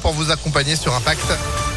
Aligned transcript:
pour 0.00 0.12
vous 0.12 0.30
accompagner 0.30 0.76
sur 0.76 0.94
Impact. 0.94 1.71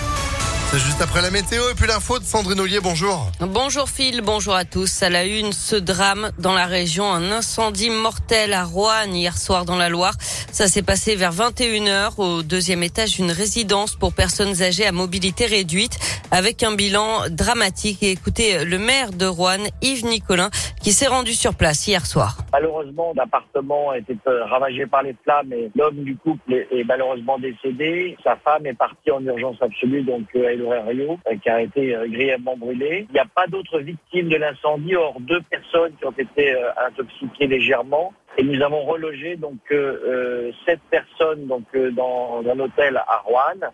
Juste 0.78 1.02
après 1.02 1.22
la 1.22 1.32
météo 1.32 1.70
et 1.72 1.74
puis 1.74 1.88
l'info 1.88 2.20
de 2.20 2.26
Sandrine 2.26 2.60
Ollier, 2.60 2.80
bonjour. 2.84 3.32
Bonjour 3.40 3.88
Phil, 3.88 4.20
bonjour 4.22 4.56
à 4.56 4.66
tous. 4.66 5.04
À 5.04 5.10
la 5.10 5.24
une, 5.24 5.54
ce 5.54 5.78
drame 5.78 6.32
dans 6.38 6.54
la 6.54 6.66
région, 6.66 7.10
un 7.10 7.32
incendie 7.32 7.90
mortel 7.90 8.52
à 8.52 8.66
Roanne 8.66 9.16
hier 9.16 9.38
soir 9.38 9.64
dans 9.64 9.78
la 9.78 9.88
Loire. 9.88 10.16
Ça 10.20 10.68
s'est 10.68 10.84
passé 10.84 11.16
vers 11.16 11.32
21h 11.32 12.16
au 12.18 12.44
deuxième 12.44 12.84
étage 12.84 13.16
d'une 13.16 13.32
résidence 13.32 13.96
pour 13.96 14.14
personnes 14.14 14.62
âgées 14.62 14.86
à 14.86 14.92
mobilité 14.92 15.46
réduite 15.46 15.98
avec 16.32 16.62
un 16.62 16.76
bilan 16.76 17.30
dramatique. 17.30 18.04
Et 18.04 18.12
écoutez 18.12 18.66
le 18.66 18.78
maire 18.78 19.12
de 19.12 19.26
Roanne, 19.26 19.68
Yves 19.82 20.06
Nicolin, 20.06 20.50
qui 20.82 20.92
s'est 20.92 21.08
rendu 21.08 21.34
sur 21.34 21.56
place 21.56 21.88
hier 21.88 22.06
soir. 22.06 22.38
Malheureusement, 22.52 23.14
l'appartement 23.16 23.92
a 23.92 24.00
été 24.00 24.18
euh, 24.28 24.44
ravagé 24.46 24.86
par 24.88 25.04
les 25.04 25.16
flammes 25.24 25.54
et 25.54 25.72
l'homme 25.76 26.04
du 26.04 26.18
couple 26.18 26.54
est 26.54 26.84
malheureusement 26.86 27.40
décédé. 27.40 28.18
Sa 28.24 28.36
femme 28.38 28.66
est 28.66 28.74
partie 28.74 29.12
en 29.12 29.24
urgence 29.24 29.62
absolue, 29.62 30.04
donc 30.04 30.24
euh, 30.36 30.65
Rio, 30.68 31.20
euh, 31.28 31.36
qui 31.38 31.50
a 31.50 31.62
été 31.62 31.96
grièvement 32.08 32.58
brûlée. 32.58 33.06
Il 33.10 33.14
n'y 33.14 33.20
a 33.20 33.26
pas 33.26 33.48
d'autres 33.48 33.80
victimes 33.80 34.30
de 34.30 34.38
l'incendie, 34.38 34.96
hors 34.96 35.20
deux 35.20 35.42
personnes 35.42 35.94
qui 36.00 36.06
ont 36.06 36.12
été 36.18 36.56
intoxiquées 36.88 37.48
légèrement. 37.48 38.14
Et 38.38 38.44
nous 38.44 38.62
avons 38.62 38.84
relogé 38.84 39.38
donc 39.38 39.60
euh, 39.72 40.52
sept 40.66 40.80
personnes 40.90 41.48
donc 41.48 41.64
dans 41.94 42.44
un 42.46 42.60
hôtel 42.60 42.98
à 42.98 43.18
Rouen. 43.24 43.70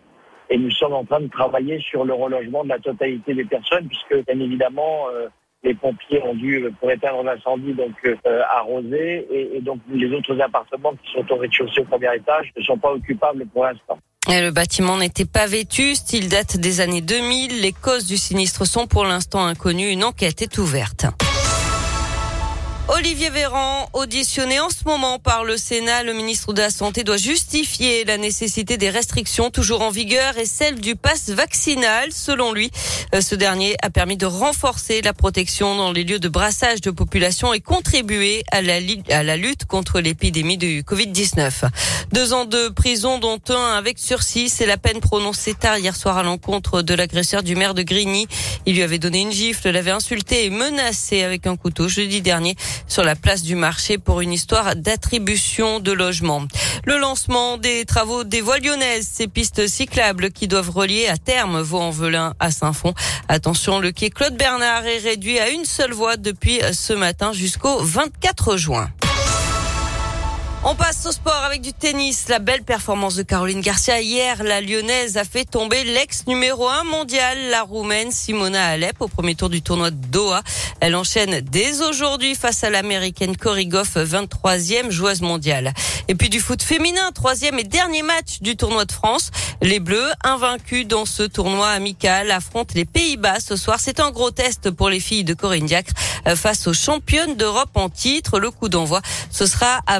Et 0.50 0.58
nous 0.58 0.70
sommes 0.70 0.92
en 0.92 1.04
train 1.04 1.20
de 1.20 1.28
travailler 1.28 1.80
sur 1.80 2.04
le 2.04 2.12
relogement 2.12 2.62
de 2.62 2.68
la 2.68 2.78
totalité 2.78 3.34
des 3.34 3.44
personnes, 3.44 3.88
puisque 3.88 4.26
bien 4.26 4.38
évidemment 4.38 5.08
les 5.62 5.74
pompiers 5.74 6.22
ont 6.22 6.34
dû, 6.34 6.68
pour 6.80 6.90
éteindre 6.90 7.22
l'incendie, 7.22 7.72
donc 7.72 7.94
euh, 8.04 8.42
arroser. 8.50 9.26
Et, 9.30 9.56
et, 9.56 9.60
donc 9.60 9.80
les 9.88 10.12
autres 10.12 10.38
appartements 10.40 10.94
qui 10.94 11.12
sont 11.12 11.30
au 11.32 11.36
rez-de-chaussée 11.36 11.80
au 11.80 11.84
premier 11.84 12.14
étage 12.16 12.52
ne 12.56 12.62
sont 12.62 12.78
pas 12.78 12.92
occupables 12.92 13.46
pour 13.46 13.64
l'instant. 13.64 13.98
Le 14.28 14.50
bâtiment 14.50 14.96
n'était 14.96 15.24
pas 15.24 15.46
vétuste, 15.46 16.12
il 16.12 16.28
date 16.28 16.56
des 16.56 16.80
années 16.80 17.00
2000. 17.00 17.60
Les 17.60 17.72
causes 17.72 18.06
du 18.06 18.16
sinistre 18.16 18.64
sont 18.64 18.86
pour 18.86 19.04
l'instant 19.04 19.44
inconnues. 19.44 19.90
Une 19.90 20.04
enquête 20.04 20.42
est 20.42 20.58
ouverte. 20.58 21.06
Olivier 22.88 23.30
Véran, 23.30 23.88
auditionné 23.92 24.58
en 24.58 24.68
ce 24.68 24.84
moment 24.84 25.20
par 25.20 25.44
le 25.44 25.56
Sénat, 25.56 26.02
le 26.02 26.14
ministre 26.14 26.52
de 26.52 26.60
la 26.60 26.70
Santé 26.70 27.04
doit 27.04 27.16
justifier 27.16 28.04
la 28.04 28.18
nécessité 28.18 28.76
des 28.76 28.90
restrictions 28.90 29.50
toujours 29.50 29.82
en 29.82 29.90
vigueur 29.90 30.36
et 30.36 30.46
celle 30.46 30.80
du 30.80 30.96
pass 30.96 31.30
vaccinal. 31.30 32.10
Selon 32.12 32.52
lui, 32.52 32.72
euh, 33.14 33.20
ce 33.20 33.36
dernier 33.36 33.76
a 33.82 33.90
permis 33.90 34.16
de 34.16 34.26
renforcer 34.26 35.00
la 35.00 35.12
protection 35.12 35.76
dans 35.76 35.92
les 35.92 36.02
lieux 36.02 36.18
de 36.18 36.28
brassage 36.28 36.80
de 36.80 36.90
population 36.90 37.54
et 37.54 37.60
contribuer 37.60 38.42
à 38.50 38.62
la, 38.62 38.80
lutte 39.36 39.64
contre 39.66 40.00
l'épidémie 40.00 40.58
du 40.58 40.82
Covid-19. 40.82 41.68
Deux 42.12 42.32
ans 42.32 42.46
de 42.46 42.68
prison, 42.68 43.20
dont 43.20 43.40
un 43.48 43.76
avec 43.76 44.00
sursis, 44.00 44.48
c'est 44.48 44.66
la 44.66 44.76
peine 44.76 44.98
prononcée 45.00 45.54
tard 45.54 45.78
hier 45.78 45.94
soir 45.94 46.18
à 46.18 46.24
l'encontre 46.24 46.82
de 46.82 46.94
l'agresseur 46.94 47.44
du 47.44 47.54
maire 47.54 47.74
de 47.74 47.82
Grigny. 47.82 48.26
Il 48.66 48.74
lui 48.74 48.82
avait 48.82 48.98
donné 48.98 49.20
une 49.20 49.32
gifle, 49.32 49.70
l'avait 49.70 49.92
insulté 49.92 50.46
et 50.46 50.50
menacé 50.50 51.22
avec 51.22 51.46
un 51.46 51.56
couteau 51.56 51.86
jeudi 51.86 52.20
dernier 52.20 52.56
sur 52.86 53.04
la 53.04 53.16
place 53.16 53.42
du 53.42 53.54
marché 53.54 53.98
pour 53.98 54.20
une 54.20 54.32
histoire 54.32 54.76
d'attribution 54.76 55.80
de 55.80 55.92
logement. 55.92 56.42
Le 56.84 56.98
lancement 56.98 57.58
des 57.58 57.84
travaux 57.84 58.24
des 58.24 58.40
voies 58.40 58.58
lyonnaises, 58.58 59.08
ces 59.12 59.28
pistes 59.28 59.66
cyclables 59.66 60.30
qui 60.30 60.48
doivent 60.48 60.70
relier 60.70 61.08
à 61.08 61.16
terme 61.16 61.60
Vaux-en-Velin 61.60 62.34
à 62.40 62.50
Saint-Fond. 62.50 62.94
Attention, 63.28 63.78
le 63.78 63.92
quai 63.92 64.10
Claude 64.10 64.36
Bernard 64.36 64.86
est 64.86 64.98
réduit 64.98 65.38
à 65.38 65.50
une 65.50 65.64
seule 65.64 65.92
voie 65.92 66.16
depuis 66.16 66.60
ce 66.72 66.92
matin 66.92 67.32
jusqu'au 67.32 67.78
24 67.78 68.56
juin. 68.56 68.90
On 70.64 70.76
passe 70.76 71.04
au 71.06 71.10
sport 71.10 71.42
avec 71.44 71.60
du 71.60 71.72
tennis. 71.72 72.28
La 72.28 72.38
belle 72.38 72.62
performance 72.62 73.16
de 73.16 73.24
Caroline 73.24 73.60
Garcia 73.60 74.00
hier. 74.00 74.44
La 74.44 74.60
lyonnaise 74.60 75.16
a 75.16 75.24
fait 75.24 75.44
tomber 75.44 75.82
l'ex 75.82 76.28
numéro 76.28 76.68
un 76.68 76.84
mondial, 76.84 77.36
la 77.50 77.62
roumaine 77.62 78.12
Simona 78.12 78.68
Alep 78.68 79.00
au 79.00 79.08
premier 79.08 79.34
tour 79.34 79.50
du 79.50 79.60
tournoi 79.60 79.90
de 79.90 79.96
Doha. 79.96 80.40
Elle 80.78 80.94
enchaîne 80.94 81.40
dès 81.40 81.82
aujourd'hui 81.82 82.36
face 82.36 82.62
à 82.62 82.70
l'américaine 82.70 83.36
Cory 83.36 83.66
Goff, 83.66 83.96
23e 83.96 84.90
joueuse 84.90 85.20
mondiale. 85.20 85.74
Et 86.06 86.14
puis 86.14 86.28
du 86.28 86.38
foot 86.38 86.62
féminin, 86.62 87.10
troisième 87.12 87.58
et 87.58 87.64
dernier 87.64 88.02
match 88.02 88.40
du 88.40 88.56
tournoi 88.56 88.84
de 88.84 88.92
France. 88.92 89.32
Les 89.62 89.80
Bleus, 89.80 90.10
invaincus 90.22 90.86
dans 90.86 91.06
ce 91.06 91.24
tournoi 91.24 91.70
amical, 91.70 92.30
affrontent 92.30 92.74
les 92.76 92.84
Pays-Bas 92.84 93.40
ce 93.40 93.56
soir. 93.56 93.78
C'est 93.80 93.98
un 93.98 94.12
gros 94.12 94.30
test 94.30 94.70
pour 94.70 94.90
les 94.90 95.00
filles 95.00 95.24
de 95.24 95.34
Corinne 95.34 95.66
Diacre 95.66 95.92
euh, 96.28 96.36
face 96.36 96.68
aux 96.68 96.72
championnes 96.72 97.34
d'Europe 97.36 97.70
en 97.74 97.88
titre. 97.88 98.38
Le 98.38 98.52
coup 98.52 98.68
d'envoi, 98.68 99.02
ce 99.30 99.46
sera 99.46 99.80
à 99.88 99.98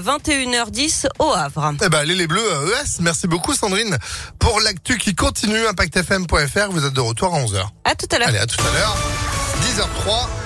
21h10 0.53 1.07
au 1.19 1.33
Havre. 1.33 1.75
Eh 1.83 1.89
ben, 1.89 1.99
allez 1.99 2.15
les 2.15 2.27
Bleus 2.27 2.53
à 2.53 2.83
ES. 2.83 3.01
Merci 3.01 3.27
beaucoup 3.27 3.55
Sandrine 3.55 3.97
pour 4.39 4.61
l'actu 4.61 4.99
qui 4.99 5.15
continue. 5.15 5.67
ImpactFM.fr. 5.67 6.71
Vous 6.71 6.85
êtes 6.85 6.93
de 6.93 7.01
retour 7.01 7.35
à 7.35 7.39
11h. 7.39 7.67
À 7.85 7.95
tout 7.95 8.07
à 8.13 8.19
l'heure. 8.19 8.29
Allez, 8.29 8.39
à 8.39 8.47
tout 8.47 8.61
à 8.61 8.79
l'heure. 8.79 8.97
10h03. 9.63 10.42